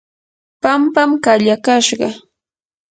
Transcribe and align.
pampam 0.61 1.11
kayakashqa. 1.23 2.09